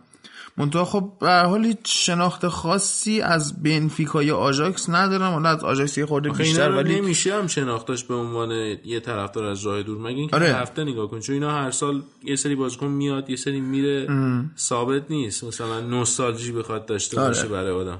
[0.57, 5.33] منتها خب به حال هیچ شناخت خاصی از بنفیکا یا آژاکس ندارم.
[5.33, 8.51] حالا از آژاکس یه خورده بیشتر ولی نمیشه هم شناختاش به عنوان
[8.85, 9.97] یه طرفدار از راه دور.
[9.97, 10.45] مگه اینکه آره.
[10.45, 11.19] هفته نگاه کن.
[11.19, 14.05] چون اینا هر سال یه سری بازیکن میاد یه سری میره.
[14.09, 14.51] ام.
[14.57, 15.43] ثابت نیست.
[15.43, 17.27] مثلا نوستالژی بخواد داشته آره.
[17.27, 17.99] باشه برای آدم.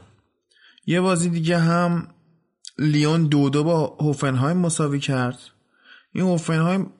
[0.85, 2.07] یه بازی دیگه هم
[2.79, 5.39] لیون دو دو با هوفنهایم مساوی کرد.
[6.13, 6.91] این هوفنهایم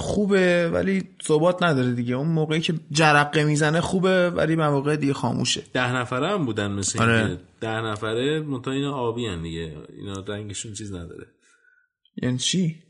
[0.00, 2.14] خوبه ولی ثبات نداره دیگه.
[2.14, 5.62] اون موقعی که جرقه می‌زنه خوبه ولی مواقع دیگه خاموشه.
[5.72, 7.40] ده نفره هم بودن مثل آره.
[7.60, 9.76] ده نفره منتها اینا آبی هن دیگه.
[9.88, 11.26] اینا رنگشون چیز نداره.
[12.22, 12.82] یعنی چی؟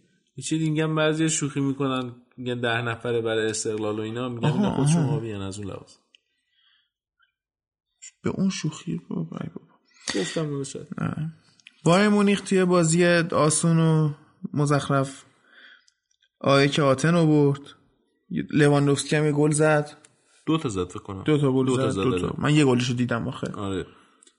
[0.49, 5.05] چی دیگه بعضی شوخی می‌کنن میگن ده نفره برای استقلال و اینا میگن اینا خودشون
[5.05, 5.92] آبی از اون لحاظ.
[8.23, 9.38] به اون شوخی؟ بابا
[10.14, 10.62] گفتم
[11.85, 14.12] بایر مونیخ توی بازی آسون و
[14.55, 15.25] مزخرف.
[16.40, 17.61] آیه که آتن رو برد.
[18.50, 19.96] لواندوفسکی هم یه گل زد.
[20.46, 21.22] دو تا زد فکر کنم.
[21.22, 22.35] دو تا گل زد, دو تا.
[22.38, 23.53] من یه گلشو دیدم آخه.
[23.53, 23.87] آره.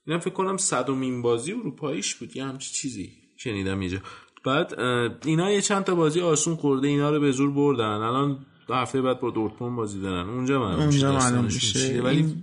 [0.07, 3.97] اینم فکر کنم صدومین بازی اروپاییش بود یه همچی چیزی شنیدم اینجا.
[4.45, 4.79] بعد
[5.25, 7.83] اینا یه چند تا بازی آسون خورده اینا رو به زور بردن.
[7.83, 10.29] الان دو هفته بعد با دورتموند بازی دارن.
[10.29, 12.01] اونجا من اونجا معلوم میشه.
[12.01, 12.35] ولی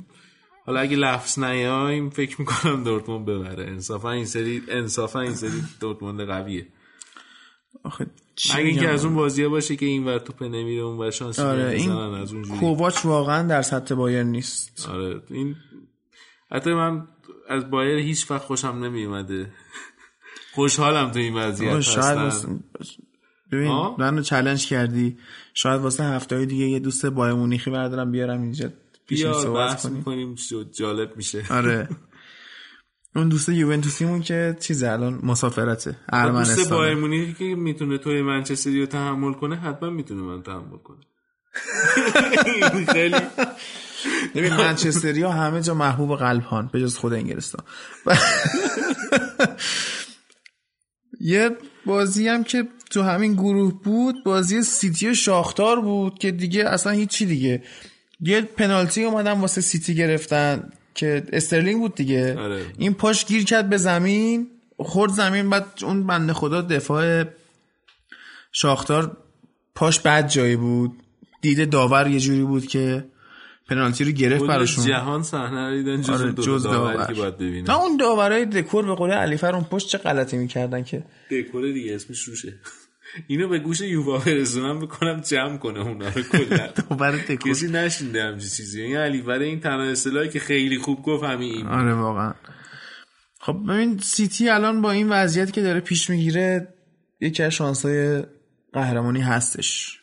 [0.66, 3.64] حالا اگه لفظ نیایم فکر می‌کنم دورتموند ببره.
[3.64, 6.66] انصافا این سری انصافا این سری دورتموند قویه.
[7.88, 8.07] آخه
[8.55, 11.70] اگه اینکه از اون بازیه باشه که این ور توپ نمیره اون ور شانس آره
[11.70, 14.88] این از اون کوواچ واقعا در سطح بایر نیست.
[14.88, 15.57] آره این
[16.51, 17.09] حتی من
[17.48, 19.53] از بایر هیچ وقت خوشم نمیومده
[20.55, 22.64] خوشحالم تو این وضعیت هستم.
[23.53, 25.18] ببین منو چالش کردی.
[25.55, 28.70] شاید واسه هفته های دیگه یه دوست بایر مونیخی بردارم بیارم اینجا
[29.07, 30.37] پیش صحبت کنیم.
[30.72, 31.44] جالب میشه.
[31.51, 31.88] آره.
[33.16, 38.87] اون دوست یوونتوسیمون که چیز الان مسافرته ارمنستان دوست بایرمونی که می‌تونه توی منچستری رو
[38.87, 40.99] تحمل کنه حتما می‌تونه من تحمل کنه.
[42.92, 43.16] خیلی.
[44.35, 47.64] ببین منچستری ها همه جا محبوب قلب هان به جز خود انگلستان.
[51.21, 51.51] یه
[51.87, 57.27] بازی هم که تو همین گروه بود بازی سیتی شاختار بود که دیگه اصلا هیچی
[57.27, 57.62] دیگه.
[58.21, 60.71] یه پنالتی اومدن واسه سیتی گرفتن.
[60.99, 62.39] که استرلینگ بود دیگه.
[62.39, 62.67] آره.
[62.79, 64.47] این پاش گیر کرد به زمین
[64.79, 67.25] خورد زمین بعد اون بنده خدا دفاع
[68.53, 69.17] شاختار
[69.75, 70.93] پاش بد جایی بود.
[71.41, 73.05] دیده داور یه جوری بود که
[73.69, 74.87] پنالتی رو گرفت براشون.
[74.87, 78.95] جهان صحنه رو دیدن جز, آره جز داور که باید نه اون داورای دکور به
[78.95, 82.55] قول علی اون پشت چه غلطی می‌کردن که؟ دکور دیگه اسمش روشه.
[83.27, 87.37] اینو به گوش یووا برسونم بکنم جمع کنه اونا رو کلا.
[87.47, 88.83] کسی نشینده همچین چیزی.
[88.83, 92.35] این علی برای این تنها اصطلاحی که خیلی خوب گفت همین این آره واقعا.
[93.40, 96.75] خب ببین سیتی الان با این وضعیت که داره پیش می‌گیره
[97.21, 98.23] یکی از شانسای
[98.73, 99.99] قهرمانی هستش.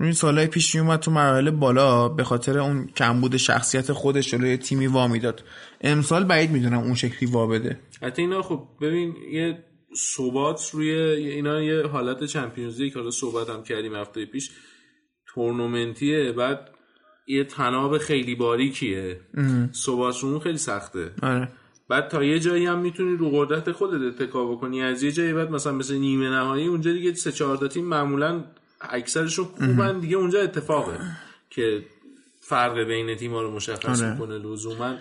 [0.00, 4.86] این سالهای پیش اومد تو مراحل بالا به خاطر اون کمبود شخصیت خودش جلوی تیمی
[4.86, 5.44] وا می‌داد.
[5.80, 7.80] امسال بعید می‌دونم اون شکلی وا بده.
[8.02, 9.64] حتی اینا خب ببین یه
[9.96, 14.50] ثبات روی اینا یه حالت چمپیونز لیگ حالا صحبت هم کردیم هفته پیش
[15.26, 16.70] تورنمنتیه بعد
[17.26, 19.20] یه تناب خیلی باریکیه.
[19.74, 21.10] ثبات رو خیلی سخته.
[21.22, 21.48] آره.
[21.88, 24.82] بعد تا یه جایی هم می‌تونی رو قدرت خودت اتکا بکنی.
[24.82, 28.44] از یه جایی بعد مثلا مثل نیمه نهایی اونجا دیگه سه چهار تا تیم معمولا
[28.80, 30.00] اکثرشون خوبن.
[30.00, 30.98] دیگه اونجا اتفاقه
[31.50, 31.82] که
[32.40, 34.12] فرق بین تیم‌ها رو مشخص آره.
[34.12, 34.96] می‌کنه لزوما.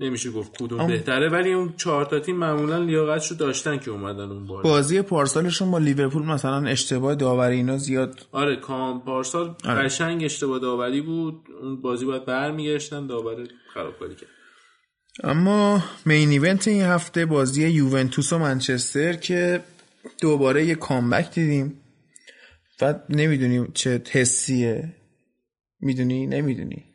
[0.00, 4.46] نمیشه گفت کدوم بهتره ولی اون چهار تا تیم معمولا لیاقتشو داشتن که اومدن اون
[4.46, 9.82] بار بازی پارسالشون با لیورپول مثلا اشتباه داوری اینا زیاد آره کام پارسال آره.
[9.82, 11.34] قشنگ اشتباه داوری بود.
[11.62, 13.36] اون بازی باید برمیگشتن داور
[13.74, 14.28] خرابکاری کرد.
[15.24, 19.60] اما مین ایونت این هفته بازی یوونتوس و منچستر که
[20.20, 21.80] دوباره یه کامبک دیدیم.
[22.80, 24.94] و نمی‌دونیم چه حسیه.
[25.80, 26.87] می‌دونی؟ نمی‌دونی.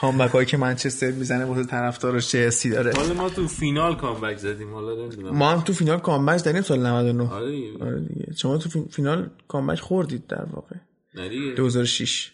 [0.00, 2.92] کامبک هایی که منچستر می‌زنه واسه طرفدارش چه حسی داره.
[2.96, 5.36] حالا ما تو فینال کامبک زدیم حالا نمی‌دونم.
[5.36, 7.84] ما هم تو فینال کامبک زدیم سال 99 آره دیگه.
[7.84, 8.32] آره دیگه.
[8.36, 10.76] شما تو فی- فینال کامبک خوردید در واقع.
[11.14, 11.52] نه دیگه.
[11.52, 12.32] 2006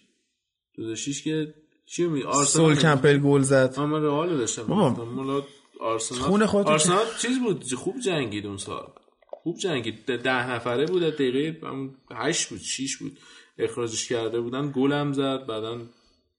[0.76, 1.54] 2006 که
[1.86, 3.78] چی می سول آرسنال کمپل گل زد.
[3.80, 4.62] من رئال داشتم.
[4.62, 5.42] بابا.
[5.80, 8.86] آرسنال خون خودتو آرسنال چیز بود خوب جنگید اون سال.
[9.30, 10.06] خوب جنگید.
[10.06, 13.18] ده- نفره بود دقیقه هم هشت بود شیش بود.
[13.58, 15.78] اخراجش کرده بودن گل هم زد بعدا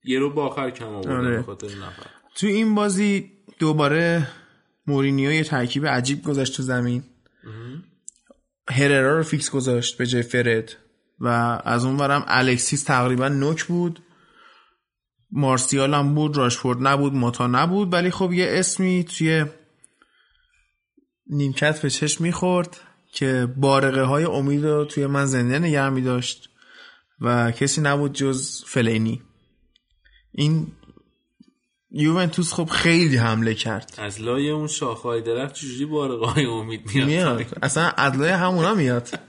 [0.03, 1.37] یه رو با آخر کم آوردن آره.
[1.37, 2.05] به خاطر نفر.
[2.35, 4.27] تو این بازی دوباره
[4.87, 7.03] مورینیو یه ترکیب عجیب گذاشت تو زمین.
[8.69, 10.75] هررا رو فیکس گذاشت به جای فرد
[11.19, 11.27] و
[11.65, 13.99] از اون ورم الکسیس تقریبا نوک بود.
[15.31, 19.45] مارسیال هم بود راشفورد نبود ماتا نبود ولی خب یه اسمی توی
[21.27, 22.77] نیمکت به چشم می‌خورد
[23.13, 26.49] که بارقه های امید رو توی من زنده نگه می داشت
[27.21, 29.21] و کسی نبود جز فلینی.
[30.31, 30.67] این
[31.91, 33.93] یوونتوس خب خیلی حمله کرد.
[33.97, 37.45] از لای اون شاخهای درخت چجوری بارقای امید میاد؟ میاد.
[37.61, 39.19] اصلا ادلای همونا میاد.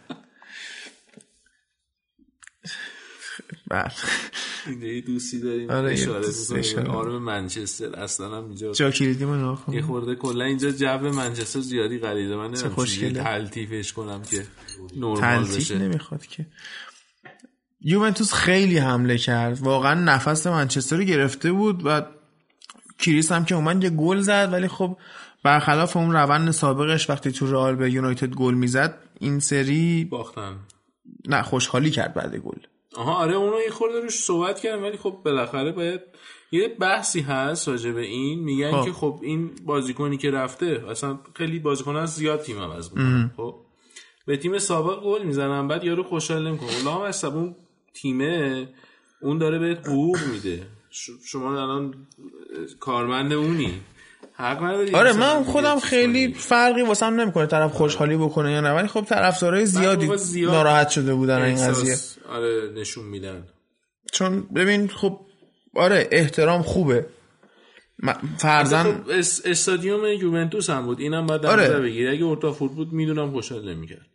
[3.69, 3.93] بعد.
[4.67, 5.71] این یه دوستی داریم.
[5.71, 9.57] آره، اشاره آرم منچستر اصلا هم اینجا جا کلیدی من.
[9.73, 12.37] یه خورده کلا اینجا جو منچستر زیادی غریزه.
[12.37, 14.47] من نمی‌دونم تلطیفش کنم که
[15.21, 15.79] تلتیک بشه.
[15.79, 16.47] نمی‌خواد که.
[17.85, 19.61] یوونتوس خیلی حمله کرد.
[19.61, 22.03] واقعا نفس منچستر رو گرفته بود و
[22.99, 24.97] کریس هم که اومد یه گل زد ولی خب
[25.43, 30.57] برخلاف اون روند سابقش وقتی تو رئال به یونایتد گل می‌زد این سری باختن.
[31.29, 32.59] نه خوشحالی کرد بعد گل.
[32.97, 36.01] آها آره اونو یه خورده روش صحبت کردم ولی خب بالاخره باید
[36.53, 38.39] یه بحثی هست راجع به این.
[38.39, 38.85] میگن خب.
[38.85, 42.91] که خب این بازیکنی که رفته اصلا خیلی بازیکن از زیاد تیم عوض
[43.37, 43.55] خب.
[44.27, 46.71] به تیم سابق گل می‌زنن بعد یارو خوشحال نمی‌کنه.
[46.71, 47.57] اولا هم اصلا اون
[47.95, 48.69] تیمه
[49.23, 50.67] اون داره بهت حقوق میده.
[51.25, 51.95] شما الان
[52.81, 53.81] کارمند اونی.
[54.35, 56.35] حق نداری آره من خودم خیلی.
[56.35, 61.15] فرقی واسم نمی‌کنه طرف خوشحالی بکنه یا نه ولی خب طرفدارای زیادی زیاد ناراحت شده
[61.15, 61.97] بودن این قضیه.
[62.29, 63.47] آره نشون میدن.
[64.13, 65.21] چون ببین خب
[65.77, 67.07] آره احترام خوبه.
[68.39, 71.01] فرزن خب اس- استادیوم یوونتوس هم بود.
[71.01, 71.63] اینم در آره.
[71.65, 72.09] نظر بگیری.
[72.09, 74.07] اگه اورتافورد بود می‌دونم خوشحال نمی‌کرد.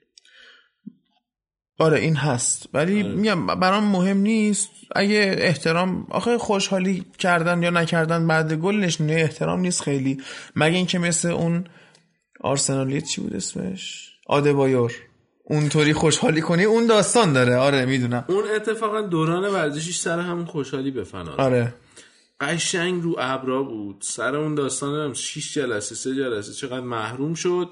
[1.79, 2.69] آره این هست.
[2.73, 4.69] ولی میگم برام مهم نیست.
[4.95, 10.21] اگه احترام آخه خوشحالی کردن یا نکردن بعد گل نشونه احترام نیست خیلی.
[10.55, 11.65] مگه اینکه مثل اون
[12.41, 14.93] آرسنالی چی بود اسمش؟ آدبایور.
[15.43, 17.55] اونطوری خوشحالی کنی اون داستان داره.
[17.55, 18.25] آره می‌دونم.
[18.27, 21.35] اون اتفاقا دوران ورزشیش سر همون خوشحالی به فنا.
[21.37, 21.73] آره.
[22.41, 23.97] قشنگ رو ابرا بود.
[24.01, 27.69] سر اون داستان هم 6 جلسه سه جلسه چقدر محروم شد.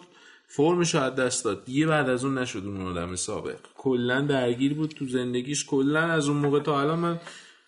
[0.55, 1.65] فرمش رو از دست داد.
[1.65, 3.59] دیگه بعد از اون نشد اون آدم سابق.
[3.75, 5.65] کلا درگیر بود تو زندگیش.
[5.65, 7.19] کلا از اون موقع تا الان من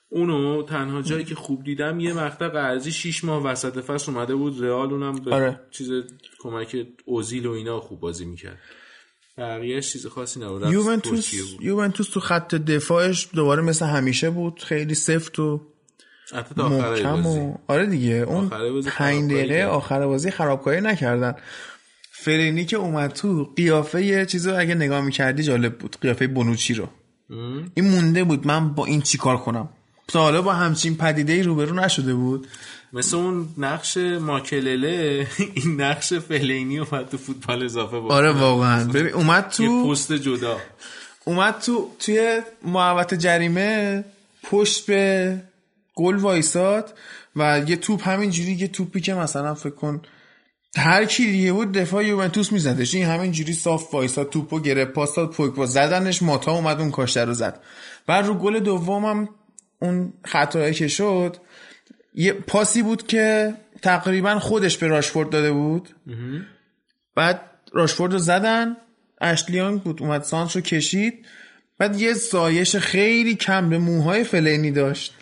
[0.09, 4.63] اونو تنها جایی که خوب دیدم یه مقطع قرضی 6 ماه وسط فصل اومده بود.
[4.63, 5.59] رئال اونم به آره.
[5.71, 5.91] چیز
[6.39, 8.57] کمک اوزیل و اینا خوب بازی می‌کرد.
[9.37, 10.71] بقیهش چیز خاصی نبود.
[10.71, 11.33] یوونتوس.
[11.61, 14.63] یوونتوس تو خط دفاعش دوباره مثل همیشه بود.
[14.63, 15.61] خیلی سفت و
[16.57, 17.39] محکم بازی.
[17.39, 18.13] و آره دیگه.
[18.13, 19.69] اون آخر بازی پنج خرابکاری دقیقه کردن.
[19.69, 21.35] آخر بازی خرابکاری نکردن.
[22.19, 26.87] فرینی که اومد تو قیافه یه چیزو اگه نگاه می‌کردی جالب بود قیافه بنوچی رو.
[27.73, 29.69] این مونده بود من با این چیکار کنم؟
[30.07, 32.47] تا حالا با همچین پدیده ای روبرو نشده بود.
[32.93, 38.11] مثل اون نقش ماکلله این نقش فلینی اومد تو فوتبال اضافه بود.
[38.11, 38.85] آره واقعا.
[38.85, 40.57] ببین اومد یه تو پست جدا.
[41.25, 44.03] اومد تو توی محوطه جریمه
[44.43, 45.41] پشت به
[45.95, 46.93] گل وایساد
[47.35, 50.01] و یه توپ همینجوری یه توپی که مثلا فکر کن
[50.77, 52.95] هر کی دیگه بود دفاع یوونتوس میزدش.
[52.95, 57.61] این همینجوری صاف وایساد توپو گرفت پاس داد زدنش ماتا اومد اون کاشته رو زد.
[58.07, 59.29] بعد رو گل دومم
[59.79, 61.37] اون خطایی که شد
[62.13, 65.89] یه پاسی بود که تقریبا خودش به راشفورد داده بود.
[67.15, 67.41] بعد
[67.73, 68.77] راشفورد رو زدن
[69.21, 71.25] اشلیانگ بود اومد سانس رو کشید.
[71.77, 75.13] بعد یه سایش خیلی کم به موهای فلینی داشت.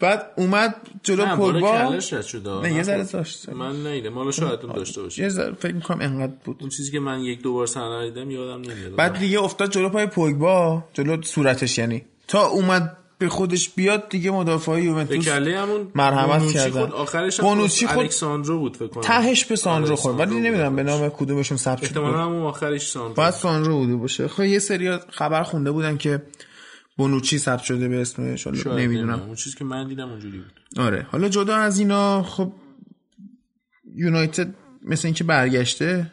[0.00, 2.60] بعد اومد جلو شده.
[2.60, 3.48] نه یه ذره داشت.
[3.48, 6.56] من نیده مالا شاید اون داشته باشه یه ذره فکر می‌کنم انقدر بود.
[6.60, 8.94] اون چیزی که من یک دو بار صحنه دیدم یادم نمیاد.
[8.96, 10.84] بعد دیگه افتاد جلو پای پوگبا.
[10.92, 12.04] جلو صورتش یعنی.
[12.28, 16.80] تا اومد به خودش بیاد دیگه مدافع به یوونتوس کله همون مرحمت کردن.
[16.80, 19.02] خود آخرش بونوچی خود الکساندرو بود فکر کنم.
[19.02, 20.18] تهش به سانرو خورد.
[20.18, 20.82] ولی نمی‌دونم به.
[20.82, 21.84] نام کدومشون ثبت شد.
[21.84, 24.28] احتمالاً همون آخرش ساندرو باید سانرو بوده باشه.
[24.28, 26.22] خب یه سری خبر خونده بودن که
[26.98, 29.20] بونوچی ثبت شده به اسمش حالا نمی‌دونم.
[29.20, 30.60] اون چیزی که من دیدم اونجوری بود.
[30.76, 31.06] آره.
[31.10, 32.52] حالا جدا از اینا خب
[33.94, 36.10] یونایتد مثل اینکه برگشته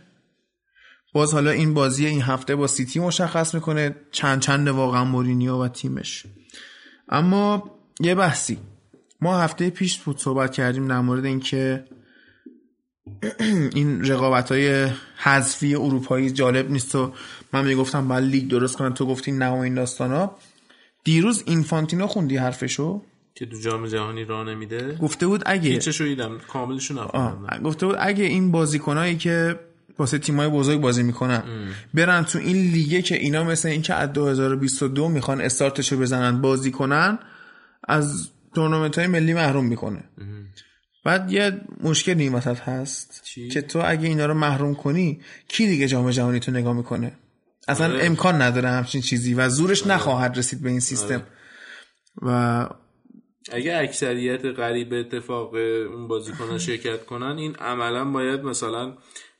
[1.13, 5.67] باز حالا این بازی این هفته با سیتی مشخص می‌کنه چند چند واقعا مورینیو و
[5.67, 6.25] تیمش.
[7.09, 8.57] اما یه بحثی.
[9.21, 11.85] ما هفته پیش بود صحبت کردیم در مورد اینکه
[13.75, 17.13] این رقابت های حذفی اروپایی جالب نیست و
[17.53, 18.93] من می‌گفتم باید لیگ درست کنن.
[18.93, 20.37] تو گفتی نه و این داستان ها
[21.05, 23.01] دیروز اینفانتینو خوندی حرفشو؟
[23.35, 27.07] که تو جام جهانی راه نمیده؟ گفته بود اگه چه دیدم کاملشو
[27.63, 29.59] گفته بود اگه این بازیکنایی که
[29.97, 31.43] واسه تیمای بزرگ بازی می‌کنن
[31.93, 36.71] برن تو این لیگه که اینا مثل این که از 2022 می‌خوان استارتشو بزنن بازی
[36.71, 37.19] کنن
[37.83, 40.03] از تورنمنت های ملی محروم می‌کنه.
[41.05, 45.67] بعد یه مشکل این وسط هست چی؟ که تو اگه اینا رو محروم کنی کی
[45.67, 47.11] دیگه جام جهانی تو نگاه می‌کنه؟
[47.67, 48.05] اصلا آره.
[48.05, 51.23] امکان نداره همچین چیزی و زورش نخواهد رسید به این سیستم
[52.21, 52.69] و
[53.51, 58.97] اگه اکثریت قریب به اتفاق اون بازیکنان شرکت کنن این عملا باید مثلا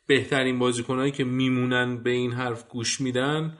[0.07, 3.57] بهترین بازیکنایی که میمونن به این حرف گوش میدن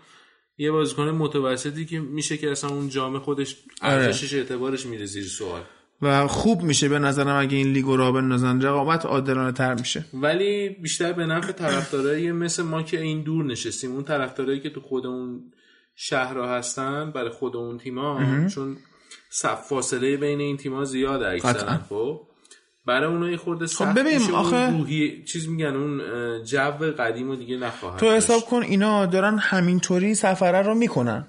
[0.58, 3.93] یه بازیکن متوسطی که میشه که اصلا اون جام خودش آره.
[3.93, 5.62] ارزشش اعتبارش میره زیر سوال
[6.02, 8.62] و خوب میشه به نظرم اگه این لیگو را بندازن.
[8.62, 10.06] رقابت عادلانه تر میشه.
[10.14, 13.92] ولی بیشتر به نفع طرفدارای مثل ما که این دور نشستیم.
[13.92, 15.52] اون طرفدارایی که تو خود اون
[15.96, 18.78] شهرها هستن برای خود اون تیما چون
[19.30, 21.30] صف فاصله بین این تیما قطعاً.
[21.30, 22.22] اکثرا خب.
[22.86, 26.02] برای اونها یه خورده سخت ببین، میشه آخه- روحی چیز میگن اون
[26.44, 28.24] جو قدیم دیگه نخواهد تو داشت.
[28.24, 31.26] حساب کن اینا دارن همینطوری سفره رو می‌کنن.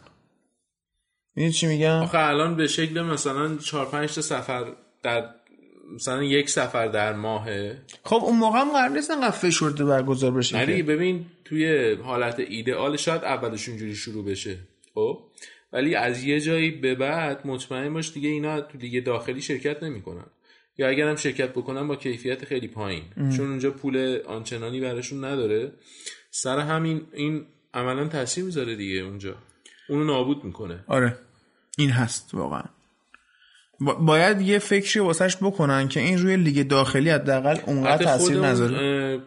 [1.36, 4.72] این چی میگم؟ آخه الان به شکل مثلا 4 5 تا سفر
[5.02, 5.30] در
[5.94, 7.78] مثلا یک سفر در ماهه.
[8.04, 10.66] خب اون موقع هم قرار نیست انقدر فشرده برگزار بشه.
[10.66, 14.58] دیگه ببین توی حالت ایدئال شاید اولش اونجوری شروع بشه
[14.94, 15.18] خب؟
[15.72, 20.26] ولی از یه جایی به بعد مطمئن باش دیگه اینا تو لیگ داخلی شرکت نمی‌کنن.
[20.78, 23.02] یا اگر هم شرکت بکنن با کیفیت خیلی پایین.
[23.36, 25.72] چون اونجا پول آنچنانی براشون نداره.
[26.30, 29.34] سر همین این عملا تاثیر می‌ذاره دیگه اونجا.
[29.88, 30.84] اونو نابود می‌کنه.
[30.86, 31.18] آره.
[31.78, 32.62] این هست واقعا.
[33.80, 39.20] با- باید یه فکری واسش بکنن که این روی لیگ داخلی حداقل اونقدر تاثیر نذاره.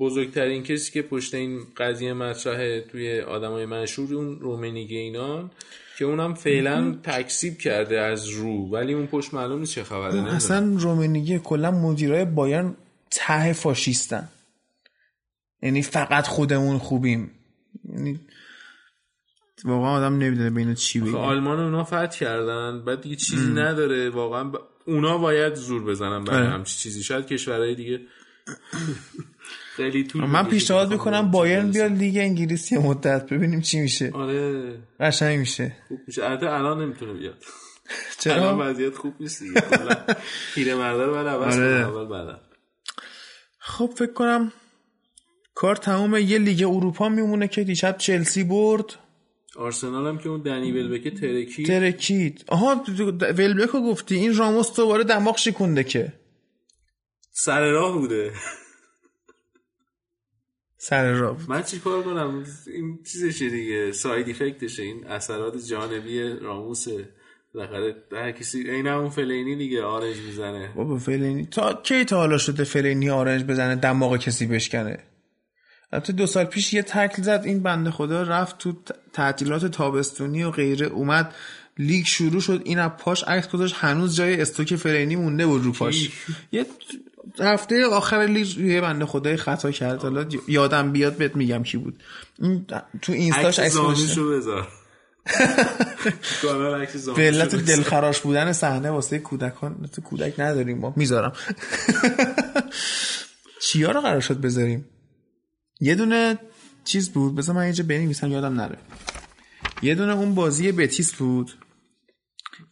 [0.00, 5.50] بزرگترین کسی که پشت این قضیه مطرحه توی آدمای مشهور اون رومنیگه اینان
[5.98, 10.34] که اونم فعلا تکسیب کرده از رو ولی اون پشت معلوم نیست چه خبره نمی‌دونم.
[10.36, 12.74] اصلا رومنیگه کلا مدیرای بایرن
[13.10, 14.28] ته فاشیستن.
[15.62, 17.30] یعنی فقط خودمون خوبیم.
[17.94, 18.20] یعنی
[19.64, 21.16] واقعا آدم نمی‌دونه بین چی بگه.
[21.16, 24.10] آلمان اونا فتح کردن بعد دیگه چیزی نداره.
[24.10, 24.56] واقعا ب...
[24.86, 26.50] اونا باید زور بزنن برای آره.
[26.50, 27.02] همچی چیزی.
[27.02, 28.00] شاید کشورهای دیگه
[29.76, 31.92] خیلی طول من پیشنهاد می‌کنم بایرن بیاد.
[31.92, 34.10] لیگ انگلیسی مدت ببینیم چی میشه.
[34.14, 34.74] آره.
[35.00, 35.76] قشنگ میشه.
[35.88, 36.24] خوب میشه.
[36.24, 37.34] البته الان نمی‌تونه بیاد.
[38.26, 39.60] الان چرا وضعیت خوب نیست دیگه.
[39.60, 39.96] کلا
[40.54, 41.86] پیرمرده رو بعد عوض آره.
[41.88, 42.40] اول بعدا.
[43.58, 44.52] خب فکر کنم
[45.54, 48.84] کار تمام یه لیگ اروپا میمونه که دیشب چلسی برد.
[49.56, 52.84] آرسنال هم که اون دنی ولبک ترکی ترکید آها
[53.38, 54.14] ولبکو گفتی.
[54.14, 56.12] این راموس دوباره دماغ شکونده که.
[57.30, 58.32] سر راه بوده.
[60.76, 63.92] سر را من چی کار کنم؟ این چیزشه دیگه.
[63.92, 67.08] side effect شه این اثرات جانبی راموسه
[67.54, 70.72] بالاخره هر کسی این اون فلینی دیگه آرنج می‌زنه.
[70.76, 71.46] بابا فلینی.
[71.46, 75.11] تا کی تا حالا شده فلینی آرنج بزنه دماغ کسی بشکنه؟
[75.92, 78.72] البته دو سال پیش یه تکل زد این بنده خدا رفت تو
[79.12, 81.34] تعطیلات تابستونی و غیره اومد
[81.78, 85.72] لیگ شروع شد این از پاش عکس گذاشت هنوز جای استوک فلینی مونده بود رو
[85.72, 86.10] پاش.
[86.52, 86.66] یه
[87.40, 92.02] هفته آخر لیگ یه بنده خدای خطا کرد حالا یادم بیاد بهت میگم کی بود.
[92.38, 92.66] این
[93.02, 93.76] تو اینستاش عکس
[94.18, 94.68] بذار.
[97.16, 97.54] به علت.
[97.54, 100.92] دلخراش بودن صحنه واسه کودکان تو کودک نداریم ما.
[100.96, 101.32] می‌ذارم.
[103.62, 104.84] چیا رو قرار شد بذاریم؟
[105.82, 106.38] یه دونه
[106.84, 108.78] چیز بود بذار من اینجا بنویسم یادم نره.
[109.82, 111.52] یه دونه اون بازی بتیس بود.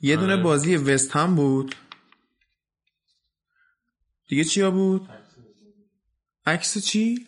[0.00, 0.42] یه دونه آره.
[0.42, 1.74] بازی وست هم بود.
[4.28, 5.08] دیگه چیا بود؟
[6.46, 7.26] عکس چی؟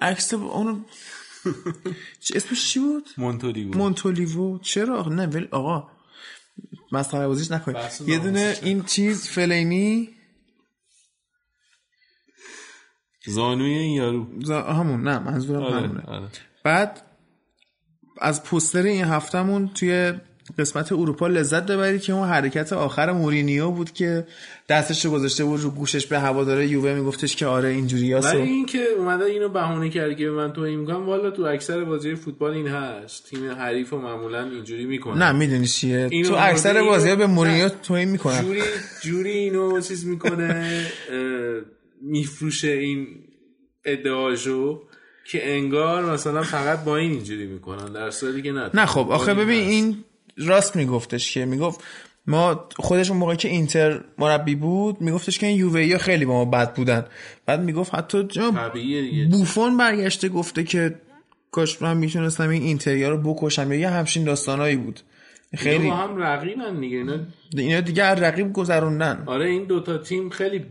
[0.00, 0.80] عکس اونو
[2.20, 3.76] چه- اسمش چی بود؟ مونتوری بود.
[3.76, 5.90] مونتولیوو چرا؟ نه ولی آقا
[6.92, 7.76] مسخره بازیش نکنید.
[8.06, 8.56] یه دونه.
[8.62, 10.17] این چیز فلینی
[13.28, 14.26] زانوی این یارو.
[14.44, 16.02] ز- همون نه منظورم آره همونه.
[16.06, 16.26] آره.
[16.64, 17.02] بعد
[18.20, 20.12] از پوستر این هفتهمون توی
[20.58, 24.26] قسمت اروپا لذت ببری که اون حرکت آخر مورینیو بود که
[24.68, 28.66] دستش رو گذاشته بود رو گوشش به هواداره یووه میگفتش که آره اینجوری ولی این
[28.66, 32.68] که اومده اینو بهونه کرد که من تو میگم والا تو اکثر بازی فوتبال این
[32.68, 33.26] هست.
[33.30, 35.18] تیم حریف و معمولا اینجوری می‌کنه.
[35.18, 38.62] نه می‌دونی چیه؟ تو اکثر بازی به مورینیو تو این می‌کنه جوری
[39.02, 40.82] جوری اینو چیز می‌کنه
[42.02, 43.06] میفروشه این
[43.84, 44.82] ادعاشو
[45.24, 48.70] که انگار مثلا فقط با این اینجوری می‌کنن در صورتی که نه.
[48.74, 50.04] نه خب آخه ببین این
[50.36, 51.84] راست میگفتش که می‌گفت
[52.26, 56.74] ما خودش موقعی که اینتر مربی بود میگفتش که این یووه خیلی با ما بد
[56.74, 57.04] بودن.
[57.46, 58.28] بعد می‌گفت حتی
[59.30, 60.94] بوفون برگشته گفته که
[61.50, 63.72] کاش من می‌تونستم این اینتریا رو بکشم.
[63.72, 65.00] یا یه همچین داستانایی بود.
[65.56, 65.86] خیلی.
[65.86, 67.18] با هم رقیبن دیگه اینا
[67.56, 69.22] اینا دیگه رقیب گذروندن.
[69.26, 70.66] آره این دوتا تیم خیلی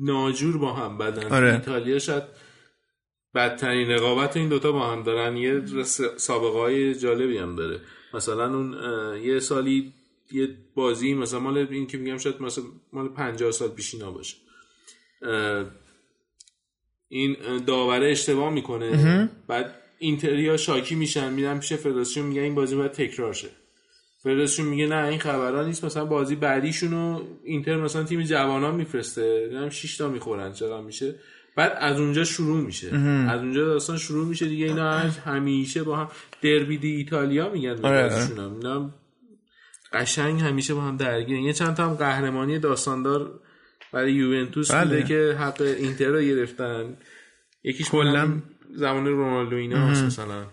[0.00, 1.32] ناجور با هم بدن.
[1.32, 1.52] آره.
[1.54, 2.22] ایتالیا شاید
[3.34, 5.36] بدترین رقابت این دوتا با هم دارن.
[5.36, 5.62] یه
[6.16, 7.80] سابقه های جالبی هم داره.
[8.14, 8.74] مثلا اون
[9.22, 9.92] یه سالی
[10.32, 14.36] یه بازی مثلا مال این که میگم شاید مثلا مال 50 سال پیشینا باشه.
[17.08, 19.30] این داوره اشتباه می‌کنه.
[19.48, 23.48] بعد اینتریا شاکی میشن میرن پیش فدراسیون میگن این بازی باید تکرار شه.
[24.22, 29.50] فدراسیون میگه نه این خبران نیست مثلا بازی بعدیشونو اینتر مثلا تیم جوانان میفرسته.
[29.54, 31.14] هم 6 تا می‌خورن چرا میشه؟
[31.56, 32.96] بعد از اونجا شروع میشه.
[33.28, 36.08] از اونجا داستان شروع میشه دیگه اینا همیشه با هم
[36.42, 38.14] دربی دی ایتالیا میگن آره.
[38.38, 38.90] اینا
[39.92, 41.40] قشنگ همیشه با هم درگیرن.
[41.40, 43.40] یه چند تا هم قهرمانی داستاندار
[43.92, 44.84] برای یوونتوس بله.
[44.84, 46.96] بوده که حق اینتر رو گرفتن.
[47.64, 48.32] یکیش کلا
[48.74, 50.46] زمان رونالدو اینا مثلا.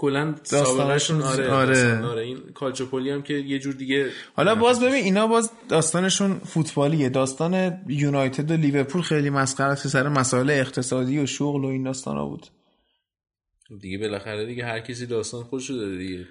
[0.00, 2.04] کلا سابقهشون آره آره.
[2.04, 2.22] آره.
[2.22, 7.08] این کالچوپولی هم که یه جور دیگه حالا باز ببین اینا باز داستانشون فوتبالیه.
[7.08, 9.88] داستان یونایتد و لیورپول خیلی مسخره است.
[9.88, 12.46] سر مسائل اقتصادی و شغل و این داستانا بود.
[13.80, 16.26] دیگه بالاخره دیگه هر کسی داستان خودشو داره دیگه.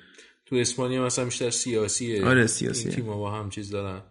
[0.46, 2.26] تو اسپانیا مثلا بیشتر سیاسیه.
[2.26, 2.92] آره سیاسیه.
[2.92, 4.02] تیم با هم چیز دارن.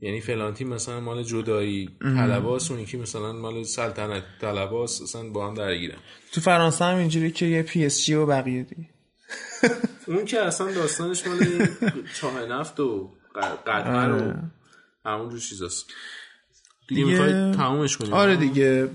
[0.00, 5.48] یعنی فلان تیم مثلا مال جدایی طلباس اون یکی مثلا مال سلطنت طلباس اصلا با
[5.48, 5.98] هم درگیرن.
[6.32, 8.88] تو فرانسه هم اینجوری که یه پی اس جی و بقیه دیگه.
[10.06, 11.66] اون که اصلا داستانش مال
[12.20, 13.10] چاه نفت و
[13.66, 14.32] قطر و
[15.10, 15.86] همون رو چیزاست.
[16.88, 18.90] دیگه می‌خوای تمومش کنیم؟ آره دیگه.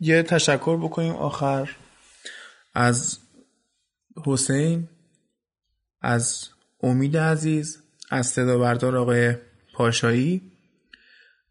[0.00, 1.76] یه تشکر بکنیم آخر
[2.74, 3.18] از
[4.26, 4.88] حسین
[6.00, 6.48] از
[6.82, 9.34] امید عزیز از صدا بردار آقای
[9.72, 10.42] پاشایی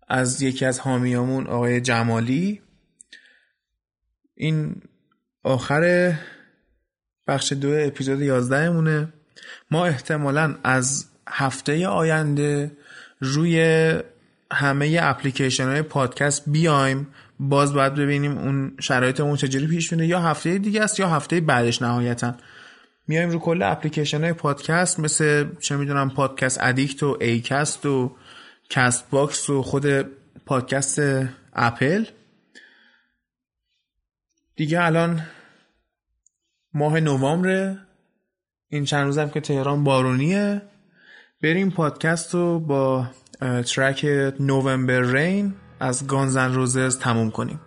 [0.08, 2.62] از یکی از حامیامون آقای جمالی.
[4.36, 4.82] این
[5.44, 6.14] آخر
[7.28, 9.14] بخش دو اپیزود 11 مونه
[9.72, 12.72] ما احتمالا از هفته آینده
[13.20, 13.96] روی
[14.52, 17.08] همه اپلیکیشن های پادکست بیایم.
[17.40, 21.82] باز باید ببینیم اون شرایطمون چجوری پیش میره یا هفته دیگه است یا هفته بعدش
[21.82, 22.36] نهایتا.
[23.08, 28.16] میایم رو کل اپلیکیشن های پادکست مثل چه می‌دونم Podcast Addict و Acast و
[28.70, 29.86] Castbox و خود
[30.46, 31.00] پادکست
[31.54, 32.06] اپل.
[34.56, 35.22] دیگه الان
[36.74, 37.78] ماه نوامبر
[38.70, 40.62] این چند روزم که تهران بارونیه.
[41.42, 43.08] بریم پادکست رو با
[43.42, 44.06] track
[44.40, 47.60] November Rain از Guns N' Roses تموم کنیم.